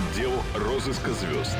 [0.00, 1.56] Отдел розыска звезд.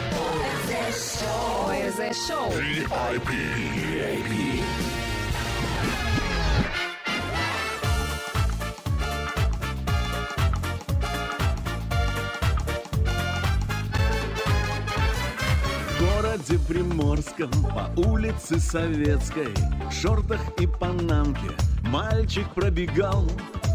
[15.98, 19.48] Городе Приморском по улице Советской
[19.88, 21.50] В шортах и панамке
[21.82, 23.26] мальчик пробегал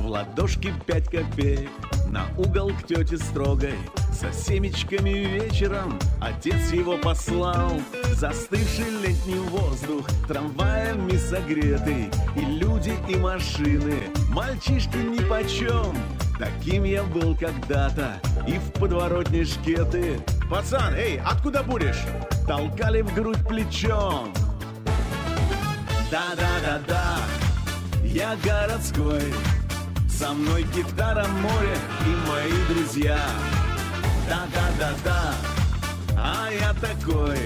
[0.01, 1.69] В ладошке пять копеек
[2.07, 3.75] на угол к тете строгой
[4.21, 7.81] За семечками вечером отец его послал.
[8.13, 15.93] Застывший летний воздух трамваями согретый И люди, и машины, мальчишки нипочем
[16.39, 18.13] Таким я был когда-то
[18.47, 20.21] и в подворотне шкеты.
[20.49, 22.01] Пацан, эй, откуда будешь?
[22.47, 24.33] Толкали в грудь плечом.
[26.09, 27.17] Да-да-да-да,
[28.05, 29.33] я городской.
[30.09, 33.19] Со мной гитара, море и мои друзья
[34.27, 35.33] Да-да-да-да,
[36.17, 37.37] а я такой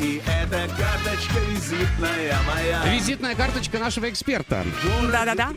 [0.00, 4.64] И эта карточка визитная моя Визитная карточка нашего эксперта.
[5.12, 5.50] Да-да-да.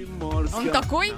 [0.53, 1.13] Он такой?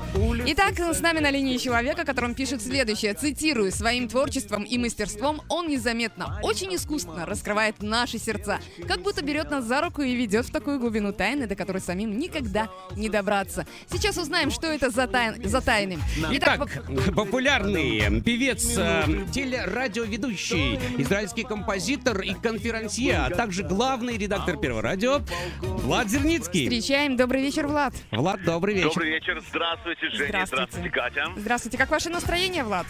[0.46, 3.16] Итак, с нами на линии человек, о котором пишет следующее.
[3.16, 3.72] Цитирую.
[3.72, 8.60] «Своим творчеством и мастерством он незаметно, очень искусственно раскрывает наши сердца.
[8.88, 12.20] Как будто берет нас за руку и ведет в такую глубину тайны, до которой самим
[12.20, 13.66] никогда не добраться.
[13.92, 15.42] Сейчас узнаем, что это за, тайн...
[15.44, 15.98] за тайны.
[16.32, 24.82] Итак, воп- популярный певец, э, телерадиоведущий, израильский композитор и конферансье, а также главный редактор Первого
[24.82, 25.20] радио
[25.62, 26.64] Влад Зерницкий.
[26.70, 27.16] встречаем.
[27.18, 27.94] Добрый вечер, Влад.
[28.12, 28.90] Влад, добрый вечер.
[28.90, 30.56] Добрый вечер, здравствуйте, Женя, Здравствуйте.
[30.56, 31.26] здравствуйте, Катя.
[31.38, 31.78] Здравствуйте.
[31.78, 32.86] Как ваше настроение, Влад?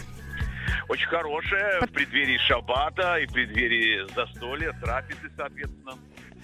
[0.88, 5.92] Очень хорошее, в преддверии шаббата и в преддверии застолья, трапезы, соответственно.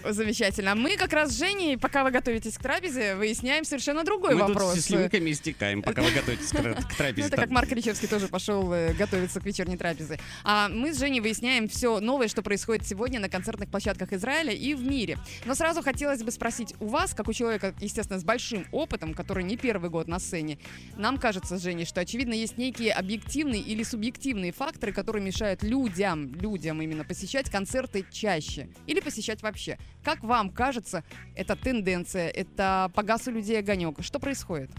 [0.08, 0.74] Замечательно.
[0.74, 4.48] Мы как раз с Женей, пока вы готовитесь к трапезе, выясняем совершенно другой Мы тут
[4.50, 4.74] вопрос.
[4.78, 7.28] с слюнками истекаем, пока вы готовитесь к, к Ну, трапезе.
[7.28, 10.18] это как Марк Ричевский тоже пошел э, готовиться к вечерней трапезе.
[10.44, 14.74] А мы с Женей выясняем все новое, что происходит сегодня на концертных площадках Израиля и
[14.74, 15.18] в мире.
[15.44, 19.44] Но сразу хотелось бы спросить у вас, как у человека, естественно, с большим опытом, который
[19.44, 20.58] не первый год на сцене,
[20.96, 26.34] нам кажется с Женей, что, очевидно, есть некие объективные или субъективные факторы, которые мешают людям,
[26.34, 29.78] людям именно посещать концерты чаще или посещать вообще.
[30.02, 31.04] Как вам кажется,
[31.36, 34.02] это тенденция, это погас у людей огонек?
[34.02, 34.70] Что происходит?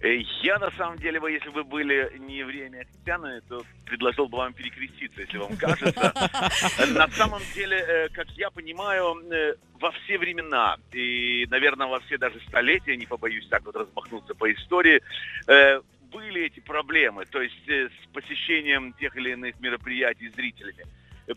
[0.00, 4.28] Э, Я, на самом деле, бы, если бы были не евреями, а христианами, то предложил
[4.28, 6.12] бы вам перекреститься, если вам кажется.
[6.94, 12.18] На самом деле, э, как я понимаю, э, во все времена, и, наверное, во все
[12.18, 15.00] даже столетия, не побоюсь так вот размахнуться по истории,
[16.12, 20.84] были эти проблемы, то есть с посещением тех или иных мероприятий зрителями.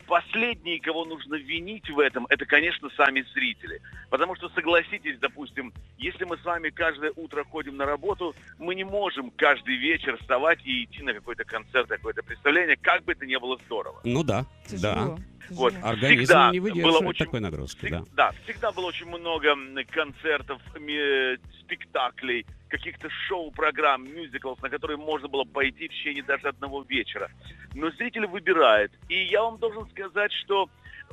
[0.05, 3.81] Последние, кого нужно винить в этом, это, конечно, сами зрители.
[4.09, 8.83] Потому что, согласитесь, допустим, если мы с вами каждое утро ходим на работу, мы не
[8.83, 13.35] можем каждый вечер вставать и идти на какой-то концерт, какое-то представление, как бы это ни
[13.37, 14.01] было здорово.
[14.03, 15.15] Ну да, Тяжело.
[15.17, 15.23] да.
[15.49, 15.73] Вот.
[15.83, 18.03] Организм Всегда не было очень- такой нагрузки, Всег- да.
[18.15, 19.55] да, всегда было очень много
[19.91, 26.83] концертов, ме- спектаклей, каких-то шоу-программ, мюзиклов, на которые можно было пойти в течение даже одного
[26.83, 27.29] вечера.
[27.73, 28.91] Но зритель выбирает.
[29.09, 30.69] И я вам должен сказать, что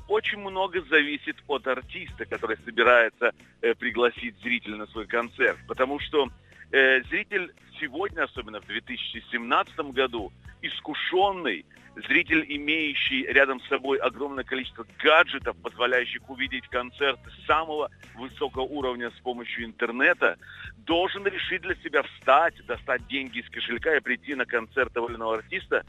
[0.09, 5.59] очень много зависит от артиста, который собирается э, пригласить зрителя на свой концерт.
[5.69, 6.29] Потому что
[6.73, 11.65] э, зритель сегодня, особенно в 2017 году, искушенный,
[11.97, 19.21] зритель, имеющий рядом с собой огромное количество гаджетов, позволяющих увидеть концерты самого высокого уровня с
[19.21, 20.37] помощью интернета,
[20.79, 25.17] должен решить для себя встать, достать деньги из кошелька и прийти на концерт того или
[25.17, 25.85] иного артиста.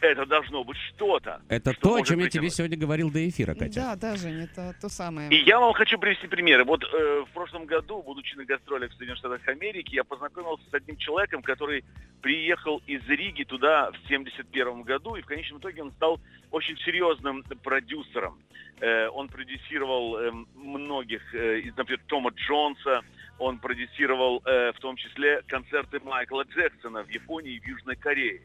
[0.00, 1.40] Это должно быть что-то.
[1.48, 2.54] Это что то, о чем я тебе притянуть.
[2.54, 3.80] сегодня говорил до эфира, Катя.
[3.80, 5.30] Да, да, Жень, это то самое.
[5.30, 6.64] И я вам хочу привести примеры.
[6.64, 10.74] Вот э, в прошлом году, будучи на гастролях в Соединенных Штатах Америки, я познакомился с
[10.74, 11.84] одним человеком, который
[12.22, 16.20] приехал из Риги туда в 71 году, и в конечном итоге он стал
[16.50, 18.38] очень серьезным продюсером.
[18.80, 23.02] Э, он продюсировал э, многих, э, например, Тома Джонса,
[23.38, 28.42] он продюсировал э, в том числе концерты Майкла Джексона в Японии и в Южной Корее.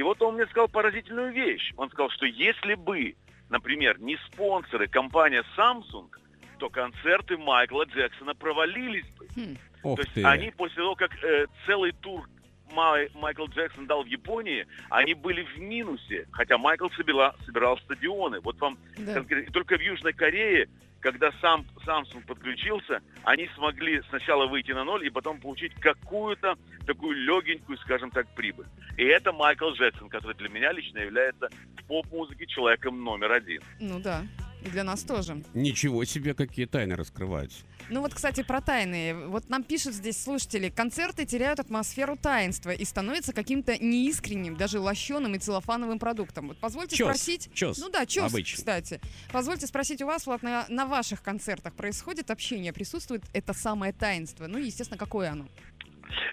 [0.00, 1.74] И вот он мне сказал поразительную вещь.
[1.76, 3.16] Он сказал, что если бы,
[3.50, 6.08] например, не спонсоры компания Samsung,
[6.56, 9.26] то концерты Майкла Джексона провалились бы.
[9.36, 9.56] Хм.
[9.82, 10.24] Ох то есть ты.
[10.24, 12.26] они после того, как э, целый тур
[12.72, 18.40] Май- Майкл Джексон дал в Японии, они были в минусе, хотя Майкл собирал, собирал стадионы.
[18.40, 19.12] Вот вам Да.
[19.12, 19.52] конкретно.
[19.52, 20.66] Только в Южной Корее,
[21.00, 26.56] когда сам Samsung подключился, они смогли сначала выйти на ноль и потом получить какую-то
[26.86, 28.66] такую легенькую, скажем так, прибыль.
[28.96, 31.48] И это Майкл Джексон, который для меня лично является
[31.78, 33.62] в поп-музыке человеком номер один.
[33.80, 34.22] Ну да.
[34.64, 35.42] И для нас тоже.
[35.54, 37.64] Ничего себе, какие тайны раскрываются.
[37.88, 39.26] Ну вот, кстати, про тайны.
[39.28, 45.34] Вот нам пишут здесь слушатели, концерты теряют атмосферу таинства и становятся каким-то неискренним, даже лощеным
[45.34, 46.48] и целлофановым продуктом.
[46.48, 47.50] Вот позвольте Чёс, спросить...
[47.54, 48.56] чёс Ну да, чёс, обычный.
[48.56, 49.00] кстати.
[49.32, 54.46] Позвольте спросить у вас, Влад, на, на ваших концертах происходит общение, присутствует это самое таинство?
[54.46, 55.46] Ну и, естественно, какое оно?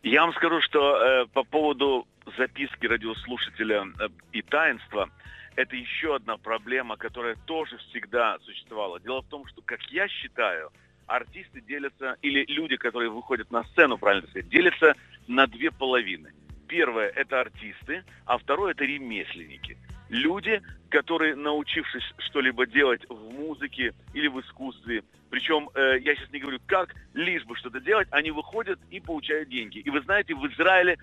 [0.04, 2.08] Я вам скажу, что э, по поводу
[2.38, 5.10] записки радиослушателя э, и таинства,
[5.58, 9.00] это еще одна проблема, которая тоже всегда существовала.
[9.00, 10.72] Дело в том, что, как я считаю,
[11.08, 14.96] артисты делятся, или люди, которые выходят на сцену, правильно сказать, делятся
[15.28, 16.32] на две половины.
[16.68, 19.78] Первое– это артисты, а второе– это ремесленники.
[20.10, 26.40] Люди, которые, научившись что-либо делать в музыке или в искусстве, причем э, я сейчас не
[26.40, 29.80] говорю как, лишь бы что-то делать, они выходят и получают деньги.
[29.80, 30.98] И вы знаете, в Израиле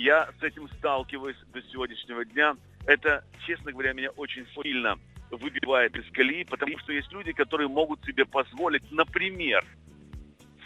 [0.00, 2.56] я с этим сталкиваюсь до сегодняшнего дня.
[2.86, 4.98] Это, честно говоря, меня очень сильно
[5.30, 9.64] выбивает из колеи, потому что есть люди, которые могут себе позволить, например,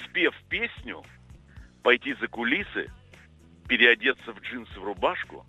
[0.04, 1.02] спев песню,
[1.82, 2.90] пойти за кулисы,
[3.68, 5.44] переодеться в джинсы, в рубашку,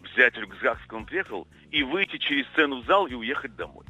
[0.00, 3.84] взять рюкзак, с которым приехал, и выйти через сцену в зал и уехать домой.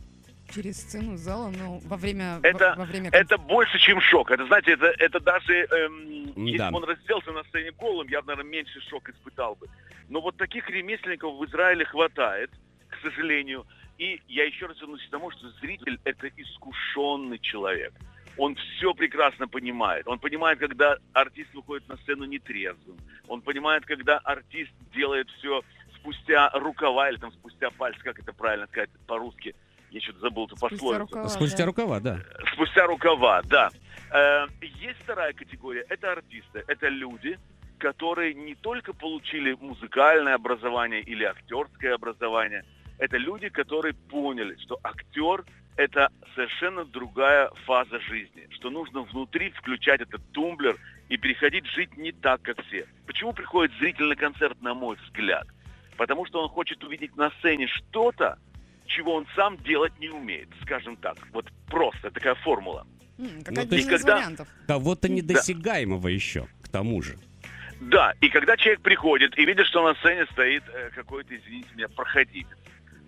[0.55, 2.41] Через сцену зала, ну, во время...
[2.43, 4.31] Это- во, во время Это больше, чем шок.
[4.31, 6.71] Это, знаете, это, это даже, эм, если Да.
[6.71, 9.67] бы он разделся на сцене голым, я бы, наверное, меньше шок испытал бы.
[10.09, 12.51] Но вот таких ремесленников в Израиле хватает,
[12.89, 13.67] к сожалению.
[13.99, 17.93] И я еще раз вернусь к тому, что зритель– это искушенный человек.
[18.39, 20.07] Он все прекрасно понимает.
[20.09, 22.97] Он понимает, когда артист выходит на сцену нетрезвым.
[23.27, 25.63] Он понимает, когда артист делает все
[25.97, 29.55] спустя рукава или там спустя пальцы, как это правильно сказать по-русски.
[29.91, 30.99] Я что-то забыл эту Спустя пословицу.
[31.01, 31.67] рукава, Спустя да.
[31.67, 32.21] рукава, да.
[32.53, 33.71] Спустя рукава, да.
[34.11, 35.85] Э, Есть вторая категория.
[35.89, 36.65] Это артисты.
[36.67, 37.39] Это люди,
[37.79, 42.65] которые не только получили музыкальное образование или актерское образование.
[42.99, 45.45] Это люди, которые поняли, что актер–
[45.77, 48.49] это совершенно другая фаза жизни.
[48.51, 50.77] Что нужно внутри включать этот тумблер
[51.09, 52.87] и переходить жить не так, как все.
[53.07, 55.47] Почему приходит зритель на концерт, на мой взгляд?
[55.97, 58.39] Потому что он хочет увидеть на сцене что-то,
[58.89, 61.17] чего он сам делать не умеет, скажем так.
[61.33, 62.87] Вот просто такая формула.
[63.19, 64.49] М, как Ну, один из когда- вариантов.
[64.67, 67.17] Кого-то недосягаемого еще, к тому же.
[67.81, 71.89] Да, и когда человек приходит и видит, что на сцене стоит э, какой-то, извините меня,
[71.89, 72.49] проходимец,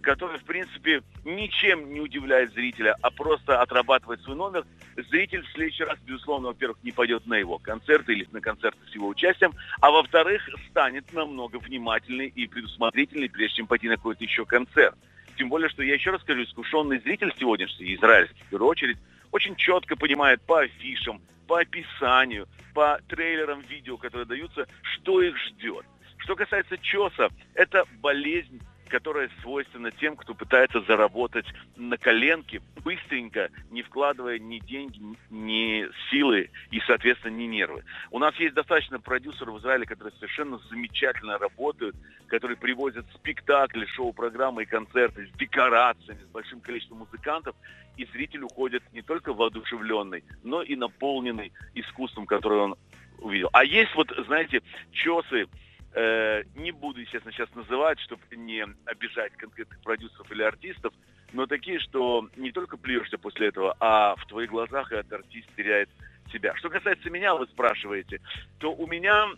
[0.00, 4.64] который, в принципе, ничем не удивляет зрителя, а просто отрабатывает свой номер,
[5.10, 8.94] зритель в следующий раз, безусловно, во-первых, не пойдет на его концерты или на концерты с
[8.94, 14.44] его участием, а во-вторых, станет намного внимательнее и предусмотрительнее, прежде чем пойти на какой-то еще
[14.46, 14.96] концерт.
[15.40, 18.98] Тем более, что я еще раз скажу, искушенный зритель сегодняшний, израильский, в первую очередь,
[19.32, 25.86] очень четко понимает по афишам, по описанию, по трейлерам видео, которые даются, что их ждет.
[26.18, 28.60] Что касается ЧОСа, это болезнь,
[28.90, 31.46] которая свойственна тем, кто пытается заработать
[31.76, 35.00] на коленке быстренько, не вкладывая ни деньги,
[35.30, 37.84] ни силы и, соответственно, ни нервы.
[38.10, 41.96] У нас есть достаточно продюсеров в Израиле, которые совершенно замечательно работают,
[42.26, 47.54] которые привозят спектакли, шоу-программы и концерты с декорациями, с большим количеством музыкантов,
[47.96, 52.76] и зритель уходит не только воодушевленный, но и наполненный искусством, которое он
[53.18, 53.50] увидел.
[53.52, 54.62] А есть вот, знаете,
[54.92, 55.46] чесы,
[55.92, 60.92] э, не буду, естественно, сейчас называть, чтобы не обижать конкретных продюсеров или артистов,
[61.32, 65.88] но такие, что не только плюешься после этого, а в твоих глазах этот артист теряет
[66.32, 66.54] себя.
[66.56, 68.20] Что касается меня, вы спрашиваете,
[68.58, 69.28] то у меня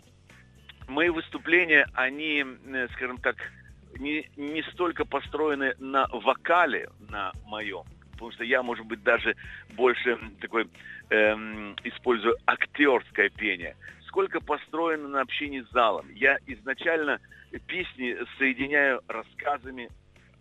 [0.87, 3.35] мои выступления, они, э, скажем так,
[3.99, 9.35] не, не столько построены на вокале, на моем, потому что я, может быть, даже
[9.71, 10.67] больше такой
[11.09, 13.75] эм, использую актерское пение,
[14.13, 16.05] сколько построено на общении с залом.
[16.13, 17.19] Я изначально
[17.65, 19.89] песни соединяю рассказами,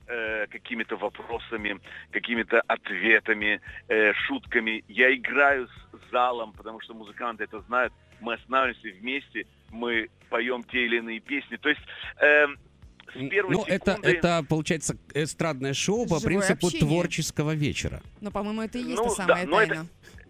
[0.09, 4.85] э, какими-то вопросами, какими-то ответами, э, шутками.
[4.89, 7.95] Я играю с залом, потому что музыканты это знают.
[8.21, 11.57] Мы останавливаемся вместе, мы поем те или иные песни.
[11.57, 11.81] То есть
[12.19, 14.09] с первой Ну, это, секунды...
[14.11, 16.81] это, получается, эстрадное шоу по Живое принципу общение.
[16.89, 18.03] творческого вечера.
[18.21, 19.87] Но, по-моему, это и есть Ну, та самая да, но это- тайна.
[19.87, 20.22] Э,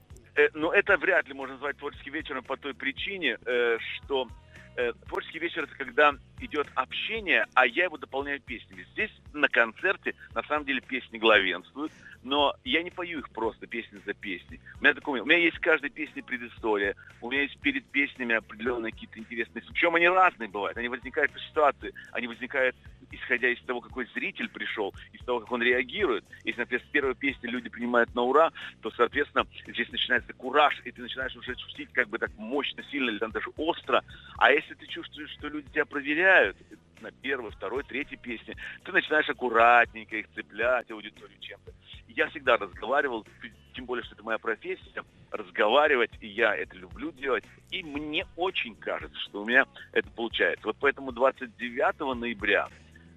[0.54, 4.28] но это вряд ли можно назвать творческим вечером по той причине, э, что
[4.76, 8.86] э, творческий вечер это когда идет общение, а я его дополняю песнями.
[8.92, 14.00] Здесь на концерте на самом деле песни главенствуют, но я не пою их просто песни
[14.04, 14.60] за песней.
[14.80, 18.34] У меня такое, у меня есть в каждой песне предыстория, у меня есть перед песнями
[18.34, 22.76] определенные какие-то интересные, причем они разные бывают, они возникают по ситуации, они возникают
[23.12, 26.24] исходя из того, какой зритель пришел, из того, как он реагирует.
[26.44, 30.90] Если, например, с первой песни люди принимают на ура, то, соответственно, здесь начинается кураж, и
[30.90, 34.02] ты начинаешь уже шутить как бы так мощно, сильно или там даже остро.
[34.38, 36.31] А если ты чувствуешь, что люди тебя проверяют,
[37.02, 38.56] на первой, второй, третьей песне.
[38.84, 41.72] Ты начинаешь аккуратненько их цеплять, аудиторию чем-то.
[42.08, 43.26] Я всегда разговаривал,
[43.74, 47.44] тем более, что это моя профессия, разговаривать, и я это люблю делать.
[47.70, 50.66] И мне очень кажется, что у меня это получается.
[50.66, 52.68] Вот поэтому 29 ноября,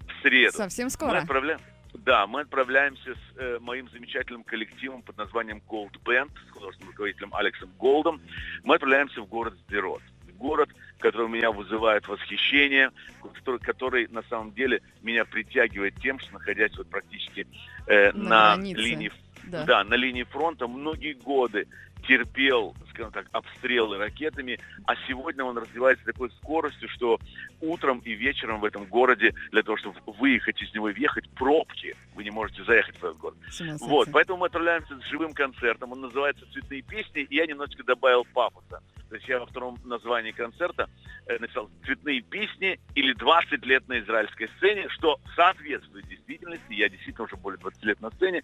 [0.07, 1.17] в среду, Совсем мы скоро.
[1.17, 1.59] отправляем.
[1.93, 7.33] Да, мы отправляемся с э, моим замечательным коллективом под названием Gold Band, с художественным руководителем
[7.33, 8.21] Алексом Голдом.
[8.63, 10.01] Мы отправляемся в город Сдерот.
[10.37, 12.91] Город, который меня вызывает восхищение,
[13.33, 17.47] который, который на самом деле меня притягивает тем, что находясь вот практически
[17.87, 18.81] э, На на, границе.
[18.81, 19.11] линии
[19.45, 19.63] Да.
[19.65, 21.67] да, на линии фронта многие годы
[22.07, 27.19] терпел, скажем так, обстрелы ракетами, а сегодня он развивается такой скоростью, что
[27.61, 31.95] утром и вечером в этом городе для того, чтобы выехать из него и въехать, пробки,
[32.13, 33.37] вы не можете заехать в этот город.
[33.81, 38.25] Вот, поэтому мы отправляемся с живым концертом, он называется «Цветные песни», и я немножечко добавил
[38.33, 38.81] пафоса.
[39.09, 40.89] То есть я во втором названии концерта
[41.27, 46.73] э, написал «Цветные песни» или «20 лет на израильской сцене», что соответствует действительности.
[46.73, 48.43] Я действительно уже более 20 лет на сцене.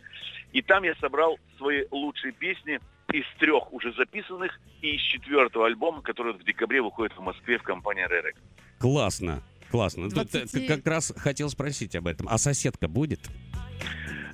[0.51, 2.79] И там я собрал свои лучшие песни
[3.11, 7.63] из трех уже записанных и из четвертого альбома, который в декабре выходит в Москве в
[7.63, 8.35] компании Ререк.
[8.79, 9.43] Классно.
[9.69, 10.09] Классно.
[10.09, 12.27] Тут э, 20 как раз хотел спросить об этом.
[12.29, 13.19] А соседка будет?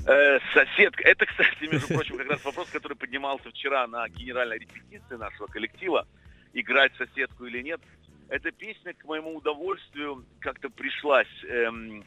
[0.08, 1.04] Э, соседка.
[1.04, 6.08] Это, кстати, между прочим, как раз вопрос, который поднимался вчера на генеральной репетиции нашего коллектива.
[6.54, 7.82] Играть соседку или нет.
[8.30, 12.04] Эта песня, к моему удовольствию, как-то пришлась эм,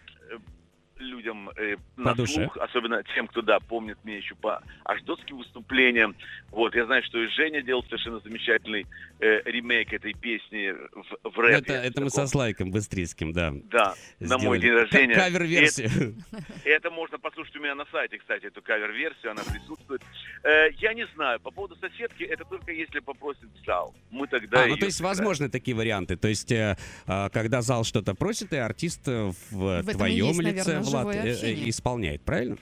[1.01, 2.35] людям э, на По душе.
[2.35, 6.15] слух, особенно тем, кто, да, помнит меня еще по аждотским выступлениям.
[6.51, 8.87] Вот, я знаю, что и Женя делал совершенно замечательный
[9.21, 11.57] э, ремейк этой песни в, в рэпе.
[11.59, 12.11] это, это мы таком.
[12.11, 13.53] со Слайком Быстрицким, да.
[13.71, 14.61] Да, на мой сделали.
[14.61, 15.15] день рождения.
[15.15, 16.17] Ка- Кавер-версию.
[16.65, 20.03] Это можно послушать у меня на сайте, кстати, эту кавер-версию, она присутствует.
[20.43, 23.95] Э, я не знаю, по поводу соседки, это только если попросит зал.
[24.11, 25.17] Мы тогда А, ну то есть сыграем.
[25.19, 26.17] возможны такие варианты.
[26.17, 26.77] То есть, э,
[27.07, 31.17] а, когда зал что-то просит, и артист э, в и твоем есть, лице, наверное, Влад,
[31.17, 32.57] э, э, исполняет, правильно?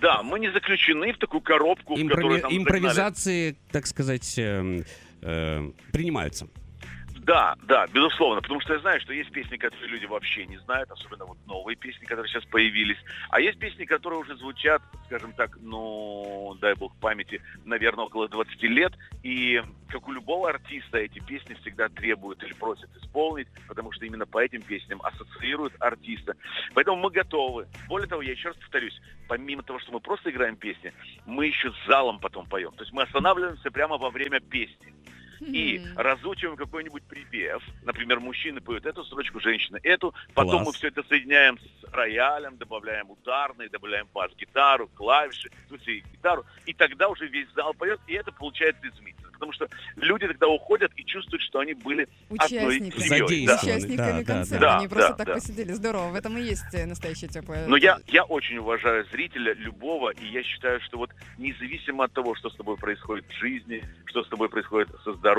[0.00, 2.62] Да, мы не заключены в такую коробку, в Импрови- которую там загнали.
[2.62, 4.84] Импровизации, так сказать, эм,
[5.22, 6.48] э, принимаются.
[7.24, 10.90] Да, да, безусловно, потому что я знаю, что есть песни, которые люди вообще не знают,
[10.90, 12.98] особенно вот новые песни, которые сейчас появились,
[13.30, 18.62] а есть песни, которые уже звучат, скажем так, ну, дай бог памяти, наверное, около 20
[18.64, 24.04] лет, и как у любого артиста эти песни всегда требуют или просят исполнить, потому что
[24.04, 26.34] именно по этим песням ассоциируют артиста.
[26.74, 27.68] Поэтому мы готовы.
[27.88, 30.92] Более того, я еще раз повторюсь, помимо того, что мы просто играем песни,
[31.24, 32.72] мы еще с залом потом поем.
[32.72, 34.92] То есть мы останавливаемся прямо во время песни
[35.46, 37.62] и разучиваем какой-нибудь припев.
[37.84, 40.14] Например, мужчины поют эту строчку, женщины эту.
[40.34, 40.66] Потом Класс.
[40.66, 46.44] мы все это соединяем с роялем, добавляем ударный, добавляем бас-гитару, клавиши, в смысле, гитару.
[46.66, 49.30] И тогда уже весь зал поет, и это получается изумительно.
[49.32, 52.08] Потому что люди тогда уходят и чувствуют, что они были
[52.38, 53.02] одной Участниками.
[53.02, 53.46] семьей.
[53.46, 53.60] Да.
[53.62, 54.60] Участниками Да, да, концерта.
[54.64, 54.78] да.
[54.78, 55.34] Они просто Да, так да.
[55.34, 55.72] посидели.
[55.72, 56.10] Здорово.
[56.10, 57.66] В этом и есть настоящее теплое.
[57.66, 62.34] Но я, я очень уважаю зрителя, любого, и я считаю, что вот независимо от того,
[62.36, 65.33] что с тобой происходит в жизни, что с тобой происходит со здоровьем,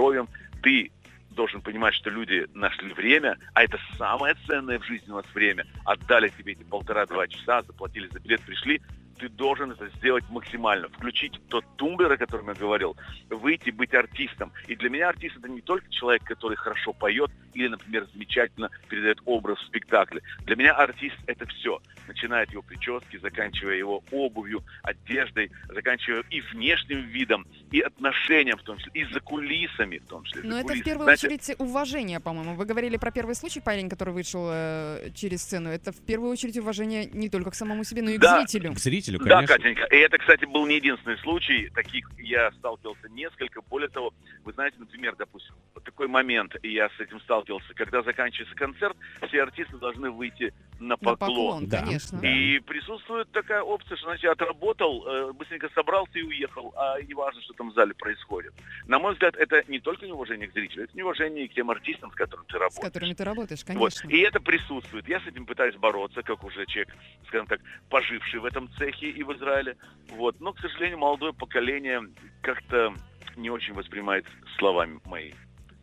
[0.61, 0.91] ты
[1.35, 5.65] должен понимать, что люди нашли время, а это самое ценное в жизни у нас время.
[5.83, 8.81] Отдали тебе эти полтора-два часа, заплатили за билет, пришли.
[9.19, 10.89] Ты должен это сделать максимально.
[10.89, 12.97] Включить тот тумблер, о котором я говорил,
[13.29, 14.51] выйти, быть артистом.
[14.67, 19.19] И для меня артист это не только человек, который хорошо поет или, например, замечательно передает
[19.25, 20.21] образ в спектакле.
[20.41, 21.79] Для меня артист это все.
[22.07, 28.63] Начиная от его прически, заканчивая его обувью, одеждой, заканчивая и внешним видом, и отношением в
[28.63, 30.43] том числе, и за кулисами в том числе.
[30.43, 30.85] Но за это в кулисами.
[30.85, 32.55] первую Знаете, очередь уважение, по-моему.
[32.55, 35.69] Вы говорили про первый случай, парень, который вышел э, через сцену.
[35.69, 38.37] Это в первую очередь уважение не только к самому себе, но и к Да.
[38.39, 38.73] зрителю.
[38.73, 39.55] К зрителю, Да, конечно.
[39.57, 39.83] Катенька.
[39.85, 41.69] И это, кстати, был не единственный случай.
[41.73, 43.61] Таких я сталкивался несколько.
[43.61, 48.01] Более того, вы знаете, например, допустим, вот такой момент, и я с этим сталкивался, когда
[48.03, 48.95] заканчивается концерт,
[49.27, 51.17] все артисты должны выйти на На поклон.
[51.17, 51.81] поклон, Да.
[51.83, 52.19] конечно.
[52.19, 52.27] Да.
[52.29, 57.41] И присутствует такая опция, что значит отработал, э, быстренько собрался и уехал, а не важно,
[57.41, 58.53] что там в зале происходит.
[58.87, 62.11] На мой взгляд, это не только неуважение к зрителю, это неуважение и к тем артистам,
[62.11, 62.83] с которыми ты С работаешь.
[62.93, 63.67] которыми ты работаешь, Вот.
[63.67, 64.09] конечно.
[64.09, 65.07] И это присутствует.
[65.07, 66.93] Я с этим пытаюсь бороться, как уже человек,
[67.27, 69.77] скажем так, поживший в этом цехе и в Израиле.
[70.09, 70.39] Вот.
[70.41, 72.01] Но, к сожалению, молодое поколение
[72.41, 72.93] как-то
[73.35, 74.25] не очень воспринимает
[74.57, 75.31] слова мои.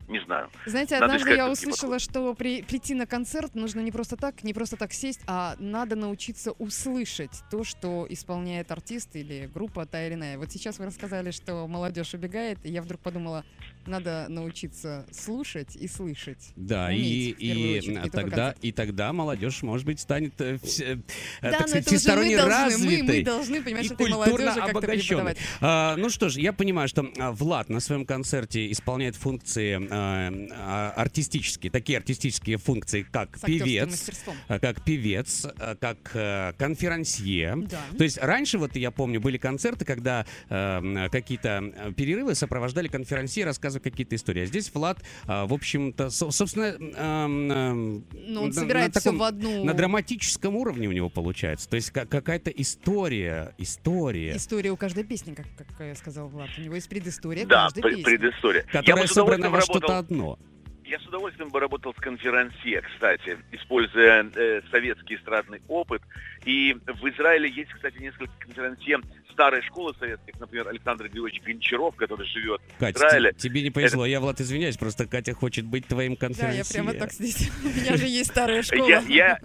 [0.08, 0.50] Не знаю.
[0.66, 4.52] Знаете, Надо однажды я услышала, что при- прийти на концерт нужно не просто так, не
[4.52, 10.14] просто так сесть, а надо научиться услышать то, что исполняет артист или группа та или
[10.14, 10.38] иная.
[10.38, 13.44] Вот сейчас вы рассказали, что молодежь убегает, и я вдруг подумала,
[13.86, 16.52] надо научиться слушать и слышать.
[16.56, 20.96] Да, Уметь, и, и, очередь, тогда, и тогда молодежь, может быть, станет, э, э,
[21.40, 23.18] Да, так сказать, мы всесторонне должны, мы, развитой.
[23.18, 25.36] мы должны, понимаешь, и культурно обогащенной.
[25.60, 30.32] А, ну что ж, я понимаю, что а, Влад на своем концерте исполняет функции а,
[30.52, 34.36] а, артистические, такие артистические функции, как певец, мастерством.
[34.48, 37.56] а, как певец, а, как э, конферансье.
[37.68, 37.80] Да.
[37.96, 43.44] То есть раньше, вот я помню, были концерты, когда э, какие-то э, перерывы сопровождали конферансье,
[43.72, 44.42] рассказывая какие-то истории.
[44.42, 46.76] А здесь Влад, а, в общем-то, со- собственно...
[46.78, 51.68] Ну, он на- собирает на все таком- в одну На драматическом уровне у него получается.
[51.68, 56.48] То есть ка- какая-то история, история, история у каждой песни, как, как я сказал Влад.
[56.58, 58.02] У него есть предыстория Да, каждой песни.
[58.02, 58.62] предыстория.
[58.70, 60.38] Которая собрана во что-то одно.
[60.84, 66.02] Я с удовольствием бы работал с конферансье, кстати, используя э, советский эстрадный опыт.
[66.44, 68.98] И в Израиле есть, кстати, несколько конферансье
[69.32, 73.32] старой школы советских, например, Александр Григорьевич Гончаров, который живет в Катя, Израиле.
[73.32, 74.06] те- тебе не повезло.
[74.06, 76.62] Я, Влад, извиняюсь, просто Катя хочет быть твоим Да, конферансье.
[76.64, 77.50] я прямо так здесь.
[77.64, 78.88] У меня же есть старая школа.
[78.88, 79.38] Я, я,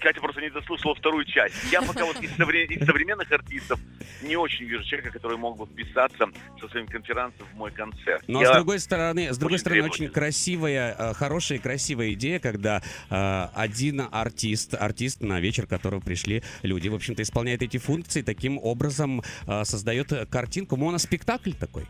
[0.00, 1.54] Катя просто не дослушала вторую часть.
[1.72, 3.80] Я пока вот из, совре- из современных артистов
[4.22, 6.26] не очень вижу человека, который мог бы вписаться
[6.60, 8.22] со своим конферансом в мой концерт.
[8.26, 12.12] Но Я- с другой стороны, с другой очень стороны, очень красивая, э, хорошая и красивая
[12.12, 17.62] идея, когда э, один артист, артист на вечер, к которому пришли люди, в общем-то, исполняет
[17.62, 19.22] эти функции, таким образом
[19.64, 21.86] создает э, картинку, моноспектакль такой.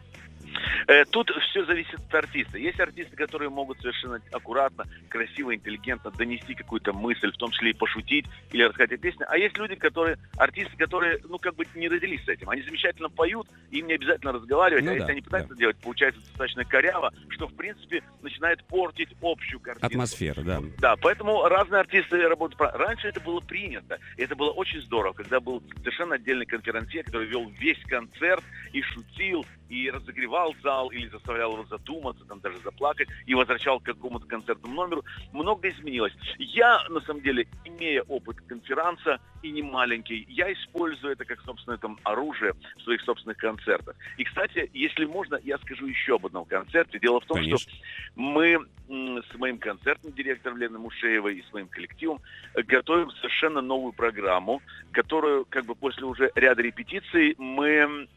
[0.87, 2.59] Э, Тут все зависит от артиста.
[2.59, 7.75] Есть артисты, которые могут совершенно аккуратно, красиво, интеллигентно донести какую-то мысль, в том числе и
[7.75, 9.27] пошутить или рассказать о песне.
[9.29, 12.51] А есть люди, которые, артисты, которые, ну, как бы не родились с этим.
[12.51, 15.59] Они замечательно поют, им не обязательно разговаривать, Ну а да, если они пытаются да.
[15.61, 19.87] делать, получается достаточно коряво, что, в принципе, начинает портить общую картину.
[19.87, 20.63] Атмосфера, да.
[20.79, 22.75] Да, поэтому разные артисты работают.
[22.75, 23.99] Раньше это было принято.
[24.17, 28.83] И это было очень здорово, когда был совершенно отдельный конферансье, который вел весь концерт и
[28.83, 34.27] шутил, и разогревал зал, или заставлял его задуматься, там даже заплакать, и возвращал к какому-то
[34.27, 35.05] концертному номеру.
[35.33, 36.13] Много изменилось.
[36.39, 41.79] Я, на самом деле, имея опыт конферанса, и не маленький, я использую это как собственное
[41.79, 43.95] там оружие в своих собственных концертах.
[44.17, 46.99] И, кстати, если можно, я скажу еще об одном концерте.
[46.99, 47.73] Дело в том, что Конечно.
[48.17, 52.21] мы м, с моим концертным директором Леной Мушеевой и с моим коллективом
[52.55, 54.61] готовим совершенно новую программу,
[54.93, 58.09] которую как бы после уже ряда репетиций мы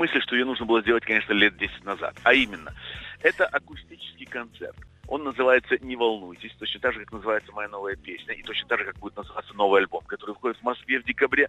[0.00, 2.16] мысли, что ее нужно было сделать, конечно, лет 10 назад.
[2.24, 2.72] А именно,
[3.22, 4.76] это акустический концерт.
[5.06, 8.78] Он называется «Не волнуйтесь», точно так же, как называется моя новая песня, и точно так
[8.78, 11.48] же, как будет называться новый альбом, который выходит в Москве в декабре.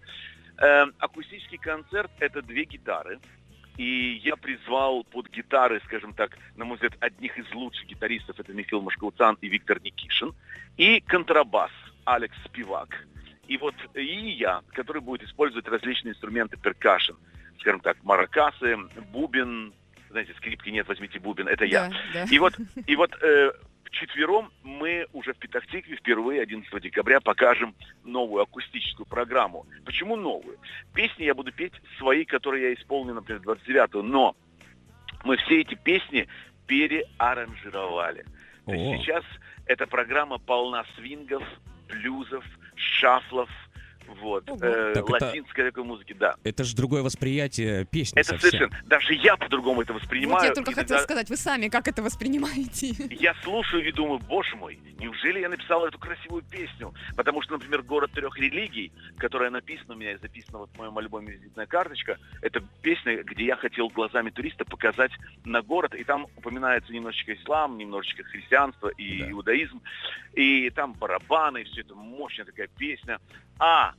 [0.58, 3.20] Эм, акустический концерт– это две гитары,
[3.78, 8.52] и я призвал под гитары, скажем так, на мой взгляд, одних из лучших гитаристов, это
[8.52, 10.34] Михаил Машкауцан и Виктор Никишин,
[10.76, 11.72] и контрабас
[12.04, 13.08] Алекс Спивак.
[13.48, 17.14] И вот и я, который будет использовать различные инструменты перкашн,
[17.62, 18.76] скажем так, маракасы,
[19.12, 19.74] бубен,
[20.10, 21.90] знаете, скрипки нет, возьмите бубен, это я.
[21.90, 22.26] Да, да.
[22.30, 22.54] И вот,
[22.86, 23.52] и вот э,
[23.86, 29.66] вчетвером мы уже в Петахтикве впервые 11 декабря покажем новую акустическую программу.
[29.86, 30.58] Почему новую?
[30.94, 34.36] Песни я буду петь свои, которые я исполню, например, 29-го, но
[35.24, 36.28] мы все эти песни
[36.68, 38.26] переаранжировали.
[38.66, 39.24] То есть сейчас
[39.66, 41.44] эта программа полна свингов,
[41.88, 42.46] блюзов,
[42.76, 43.50] шафлов,
[44.08, 44.60] вот, Ого.
[44.62, 46.36] э, Так это- латинской такой музыки, да.
[46.44, 48.50] Это же другое восприятие песни Это совсем.
[48.52, 50.40] совершенно, даже я по-другому это воспринимаю.
[50.40, 52.88] Вот я только хотела сказать, вы сами как это воспринимаете?
[53.12, 56.94] я слушаю и думаю, боже мой, неужели я написал эту красивую песню?
[57.16, 60.98] Потому что, например, «Город трех религий», которая написана у меня и записана вот в моем
[60.98, 65.12] альбоме «Визитная карточка», это песня, где я хотел глазами туриста показать
[65.46, 69.32] на город, и там упоминается немножечко ислам, немножечко христианство и Да.
[69.32, 69.82] иудаизм,
[70.34, 73.20] и там барабаны, и все это мощная такая песня.
[73.60, 73.91] А,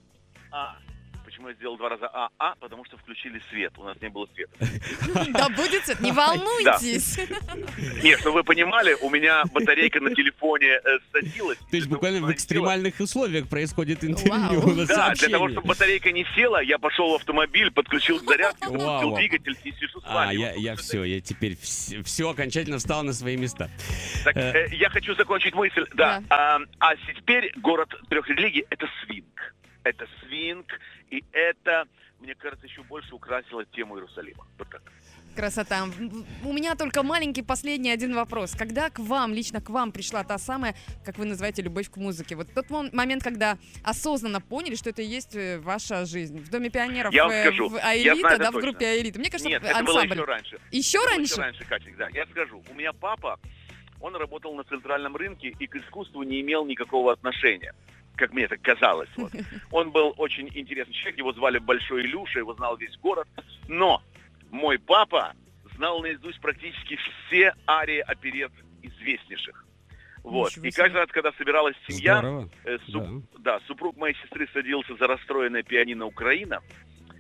[0.53, 0.77] а,
[1.25, 2.29] Почему я сделал два раза А?
[2.38, 3.73] А, потому что включили свет.
[3.79, 4.53] У нас не было света.
[5.33, 7.19] Да будет свет, не волнуйтесь.
[8.03, 11.57] Нет, чтобы вы понимали, у меня батарейка на телефоне э, садилась.
[11.71, 14.85] То есть буквально в экстремальных условиях происходит интервью.
[14.87, 18.79] Да, для того, чтобы батарейка не села, я пошел в автомобиль, подключил к зарядке, Вау.
[18.79, 20.35] подключил двигатель и сижу с А, вами.
[20.38, 23.71] я, Вот, я все, я теперь все, окончательно встал на свои места.
[24.25, 25.87] Так, э, я хочу закончить мысль.
[25.95, 26.23] Да.
[26.29, 29.55] А, а теперь город трех религий это свинг.
[29.85, 30.66] Это свинг,
[31.11, 31.87] и это,
[32.21, 34.47] мне кажется, еще больше украсило тему Иерусалима.
[34.59, 34.83] Вот так.
[35.35, 35.87] Красота.
[36.45, 38.55] У меня только маленький последний один вопрос.
[38.55, 40.75] Когда к вам, лично к вам пришла та самая,
[41.07, 42.37] как вы называете, любовь к музыке?
[42.37, 46.38] Вот тот мом- момент, когда осознанно поняли, что это и есть э, ваша жизнь.
[46.38, 48.61] В Доме пионеров, Я вам э, скажу, в Аэлита, знаю да, в точно.
[48.71, 49.18] группе Аэлита.
[49.18, 50.16] Мне кажется, Нет, это было ансамбль.
[50.16, 50.59] еще раньше.
[50.71, 51.33] Еще Это раньше?
[51.33, 52.09] еще раньше, Катя, да.
[52.12, 53.40] Я скажу, у меня папа,
[54.01, 57.75] он работал на центральном рынке и к искусству не имел никакого отношения
[58.23, 59.09] как мне так казалось.
[59.17, 59.33] Вот.
[59.73, 63.27] Он был очень интересный человек, его звали Большой Илюша, его знал весь город.
[63.67, 64.01] Но
[64.51, 65.33] мой папа
[65.75, 69.65] знал наизусть практически все арии оперет известнейших.
[70.23, 70.57] Вот.
[70.59, 72.49] И каждый раз, когда собиралась семья, Здорово.
[72.65, 76.61] э, суп- да, супруг моей сестры садился за расстроенное пианино Украина.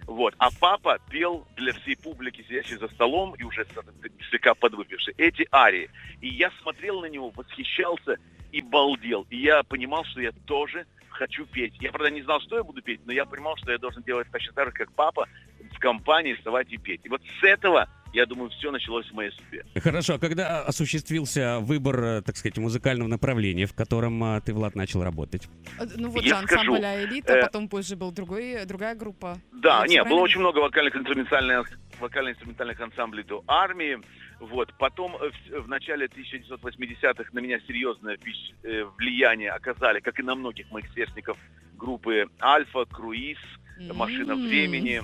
[0.06, 0.34] Вот.
[0.38, 5.48] А папа пел для всей публики, сидящей за столом и уже с- слегка подвыпившей, эти
[5.52, 5.90] арии.
[6.20, 8.18] И я смотрел на него, восхищался
[8.52, 9.26] и балдел.
[9.30, 11.74] И я понимал, что я тоже хочу петь.
[11.80, 14.28] Я, правда, не знал, что я буду петь, но я понимал, что я должен делать
[14.30, 15.26] точно так же, как папа,
[15.72, 17.00] в компании вставать и петь.
[17.04, 19.64] И вот с этого, я думаю, все началось в моей судьбе.
[19.76, 24.74] Хорошо, а когда осуществился выбор, э, так сказать, музыкального направления, в котором э, ты, Влад,
[24.74, 25.48] начал работать?
[25.78, 29.38] Э, Ну вот Я же ансамбль скажу, «Элита», э, потом позже был другой, другая группа.
[29.52, 33.98] Да, Вот, нет, было очень много вокальных инструментальных вокально-инструментальных ансамблей до армии.
[34.40, 34.72] Вот.
[34.78, 38.18] Потом в, в начале 1980-х на меня серьезное
[38.64, 41.38] э, влияние оказали, как и на многих моих сверстников,
[41.76, 43.38] группы «Альфа», «Круиз»,
[43.78, 45.02] «Машина времени».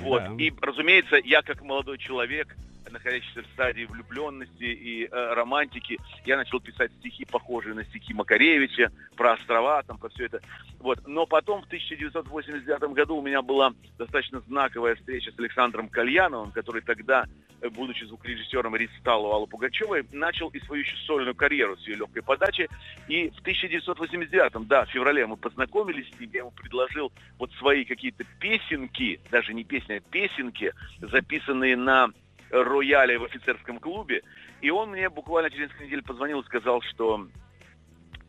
[0.00, 0.40] Вот.
[0.40, 2.56] И, разумеется, я как молодой человек,
[2.90, 8.90] находящийся в стадии влюбленности и э, романтики, я начал писать стихи, похожие на стихи Макаревича,
[9.16, 10.40] про острова, там, про все это.
[10.78, 11.06] Вот.
[11.06, 16.82] Но потом, в 1989 году, у меня была достаточно знаковая встреча с Александром Кальяновым, который
[16.82, 17.26] тогда,
[17.60, 22.22] э, будучи звукорежиссером Ристалу Аллы Пугачевой, начал и свою еще сольную карьеру с ее легкой
[22.22, 22.68] подачи.
[23.08, 27.84] И в 1989, да, в феврале мы познакомились с ним, я ему предложил вот свои
[27.84, 32.10] какие-то песенки, даже не песни, а песенки, записанные на
[32.50, 34.22] рояле в офицерском клубе.
[34.60, 37.28] И он мне буквально через несколько недель позвонил и сказал, что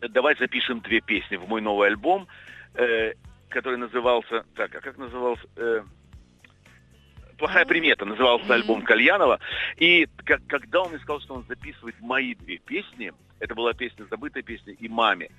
[0.01, 2.27] давай запишем две песни в мой новый альбом,
[2.75, 3.13] э,
[3.49, 4.45] который назывался...
[4.55, 5.47] Так, а как назывался?
[5.55, 5.83] Э,
[7.37, 9.39] Плохая примета назывался альбом Кальянова.
[9.77, 14.05] И как- когда он мне сказал, что он записывает мои две песни, это была песня,
[14.09, 15.29] забытая песня и маме,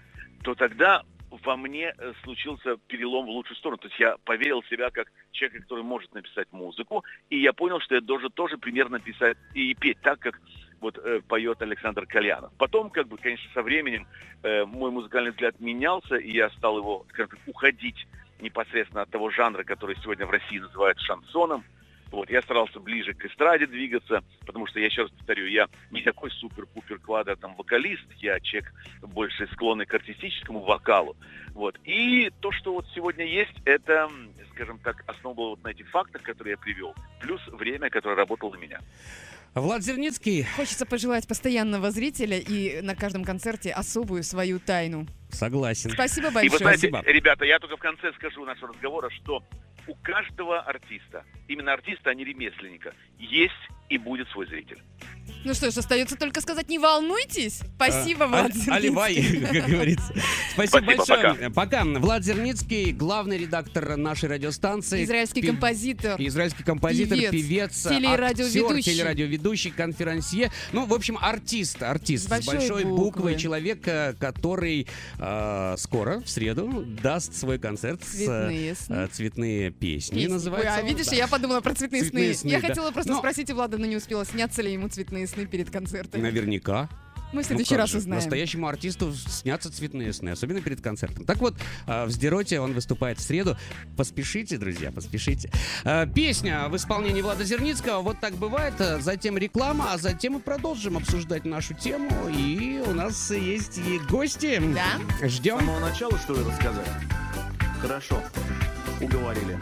[0.45, 3.79] то тогда во мне э, случился перелом в лучшую сторону.
[3.79, 7.81] То есть я поверил в себя как человека, который может написать музыку, и я понял,
[7.81, 10.41] что я должен тоже примерно писать и петь так, как
[10.81, 12.53] вот э, поет Александр Кальянов.
[12.59, 14.07] Потом, как бы, конечно, со временем
[14.43, 18.07] э, мой музыкальный взгляд менялся, и я стал его, скажем так, уходить
[18.41, 21.64] непосредственно от того жанра, который сегодня в России называют шансоном.
[22.11, 26.01] Вот, я старался ближе к эстраде двигаться, потому что, я еще раз повторю, я не
[26.03, 31.16] такой супер-пупер квадро там вокалист, я человек больше склонный к артистическому вокалу.
[31.53, 31.79] Вот.
[31.85, 34.09] И то, что вот сегодня есть, это,
[34.55, 38.57] скажем так, основа вот на этих фактах, которые я привел, плюс время, которое работало на
[38.59, 38.81] меня.
[39.55, 45.07] Влад Зерницкий, Хочется пожелать постоянного зрителя и на каждом концерте особую свою тайну.
[45.31, 45.90] согласен.
[45.90, 46.59] Спасибо И вы большое.
[46.59, 47.11] знаете, Спасибо.
[47.12, 49.42] ребята, я только в конце скажу нашего разговора, что
[49.88, 53.55] у каждого артиста, именно артиста, а не ремесленника, есть
[53.88, 54.79] и будет свой зритель.
[55.48, 57.61] Ну что ж, остается только сказать, не волнуйтесь.
[57.76, 58.72] Спасибо, А, Влад Зерницкий.
[58.74, 59.14] Аливай,
[59.52, 60.14] как говорится.
[60.52, 61.50] Спасибо Спасибо, большое.
[61.50, 61.84] Пока.
[61.84, 65.04] Влад Зерницкий, главный редактор нашей радиостанции.
[65.04, 66.20] Израильский Пев- композитор.
[66.20, 68.61] Израильский композитор, Певец, певец, телерадиоведущий.
[68.78, 70.52] актер, телерадиоведущий, конферансье.
[70.72, 72.98] Ну, в общем, артист, артист С большой большой буквы.
[73.04, 74.87] буквы, человек, э, который
[75.18, 78.94] э, скоро, в среду, даст свой концерт с Цветные сны.
[78.94, 80.14] э, «Цветные песни».
[80.16, 80.26] Песни.
[80.30, 81.16] Называется Ой, а видишь, да.
[81.16, 82.40] я подумала про цветные, Цветные сны.
[82.40, 82.68] сны, Я да.
[82.68, 85.70] хотела просто Но- спросить у Влада, но не успела, снятся ли ему цветные сны перед
[85.70, 86.22] концертом.
[86.22, 86.88] Наверняка.
[87.31, 88.22] Мы в Ну следующий как раз же, узнаем.
[88.22, 91.27] Настоящему артисту снятся цветные сны, особенно перед концертом.
[91.27, 93.55] Так вот, а, в Сдероте он выступает в среду.
[93.98, 95.51] Поспешите, друзья, поспешите.
[95.85, 98.01] А, Песня в исполнении Влада Зерницкого.
[98.01, 98.81] Вот так бывает.
[98.81, 102.11] А, Затем реклама, а затем мы продолжим обсуждать нашу тему.
[102.31, 104.59] И у нас есть и гости.
[104.74, 105.27] Да?
[105.29, 105.59] С Ждем.
[105.59, 106.88] самого начала, что ли, рассказать?
[107.83, 108.22] Хорошо,
[109.03, 109.59] уговорили.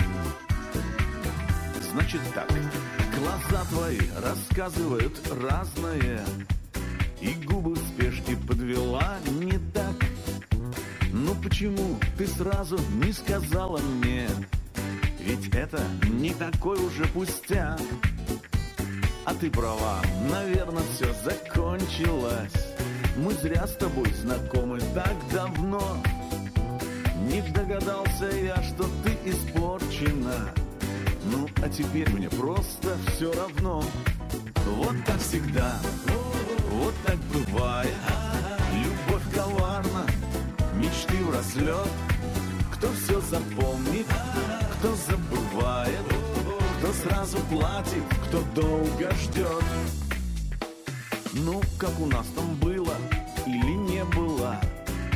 [1.92, 2.48] Значит так,
[3.26, 6.24] глаза твои рассказывают разное,
[7.20, 9.96] И губы в спешке подвела не так.
[11.12, 14.28] Ну почему ты сразу не сказала мне?
[15.18, 17.80] Ведь это не такой уже пустяк.
[19.24, 22.76] А ты права, наверное, все закончилось.
[23.16, 25.96] Мы зря с тобой знакомы так давно.
[27.28, 30.52] Не догадался я, что ты испорчена.
[31.30, 33.82] Ну, а теперь мне просто все равно.
[34.66, 35.76] Вот так всегда,
[36.72, 37.94] вот так бывает.
[38.74, 40.06] Любовь коварна,
[40.74, 41.88] мечты в расслет.
[42.72, 44.06] Кто все запомнит,
[44.78, 46.04] кто забывает,
[46.78, 49.64] кто сразу платит, кто долго ждет.
[51.32, 52.94] Ну, как у нас там было
[53.46, 54.60] или не было,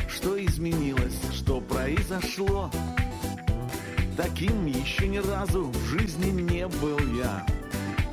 [0.09, 2.71] что изменилось, что произошло.
[4.23, 7.47] Таким еще ни разу в жизни не был я.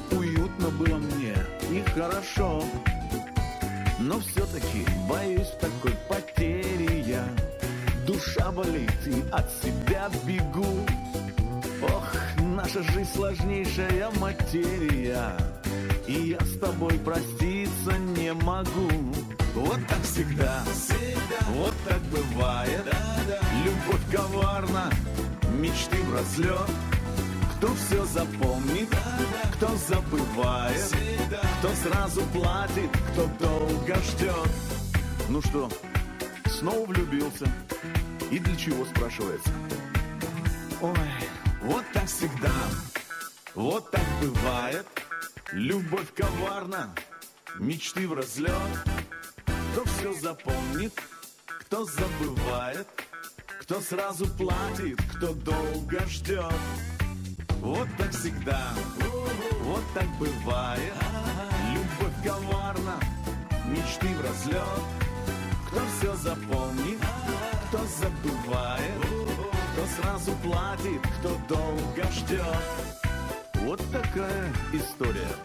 [0.10, 1.36] Уютно было мне
[1.70, 2.64] и хорошо.
[4.00, 7.28] Но все-таки боюсь такой потери я.
[8.06, 10.86] Душа болит и от себя бегу.
[11.84, 12.16] Ох,
[12.56, 15.36] наша жизнь сложнейшая материя.
[16.08, 18.90] И я с тобой проститься не могу
[19.54, 20.64] Вот так всегда,
[21.50, 22.86] вот так бывает
[23.66, 24.90] Любовь коварна,
[25.58, 26.70] мечты в разлет
[27.58, 28.90] Кто все запомнит,
[29.56, 30.96] кто забывает
[31.60, 34.52] Кто сразу платит, кто долго ждет
[35.30, 35.70] Ну что,
[36.46, 37.48] снова влюбился?
[38.32, 39.50] И для чего, спрашивается?
[40.82, 40.96] Ой,
[41.64, 42.54] вот так всегда,
[43.56, 44.86] вот так бывает
[45.54, 46.94] Любовь коварна,
[47.58, 48.52] мечты в разлет
[49.72, 50.94] Кто все запомнит,
[51.46, 52.88] кто забывает
[53.68, 56.54] Кто сразу платит, кто долго ждет.
[57.60, 58.70] Вот так всегда,
[59.64, 60.94] вот так бывает.
[61.74, 62.98] Любовь коварна,
[63.66, 64.64] мечты в разлет.
[65.68, 67.00] Кто все запомнит,
[67.68, 69.02] кто забывает.
[69.74, 72.64] Кто сразу платит, кто долго ждет.
[73.66, 75.36] Вот такая история